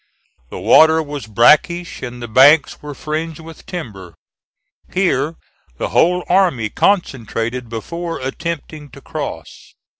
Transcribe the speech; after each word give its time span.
The 0.49 0.57
water 0.57 1.03
was 1.03 1.27
brackish 1.27 2.01
and 2.01 2.23
the 2.23 2.27
banks 2.27 2.81
were 2.81 2.95
fringed 2.95 3.39
with 3.39 3.67
timber. 3.67 4.15
Here 4.91 5.35
the 5.77 5.89
whole 5.89 6.23
army 6.27 6.69
concentrated 6.69 7.69
before 7.69 8.17
attempting 8.19 8.89
to 8.93 9.01
cross. 9.01 9.75